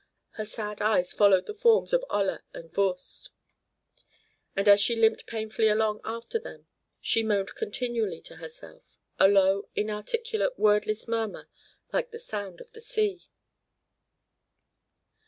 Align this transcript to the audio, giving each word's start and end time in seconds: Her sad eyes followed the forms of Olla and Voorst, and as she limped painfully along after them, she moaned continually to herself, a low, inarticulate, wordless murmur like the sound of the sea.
Her 0.31 0.45
sad 0.45 0.81
eyes 0.81 1.13
followed 1.13 1.45
the 1.45 1.53
forms 1.53 1.93
of 1.93 2.03
Olla 2.09 2.43
and 2.55 2.73
Voorst, 2.73 3.29
and 4.55 4.67
as 4.67 4.81
she 4.81 4.95
limped 4.95 5.27
painfully 5.27 5.67
along 5.67 6.01
after 6.03 6.39
them, 6.39 6.65
she 6.99 7.21
moaned 7.21 7.53
continually 7.53 8.19
to 8.21 8.37
herself, 8.37 8.97
a 9.19 9.27
low, 9.27 9.69
inarticulate, 9.75 10.57
wordless 10.57 11.07
murmur 11.07 11.47
like 11.93 12.09
the 12.09 12.17
sound 12.17 12.61
of 12.61 12.71
the 12.71 12.81
sea. 12.81 13.29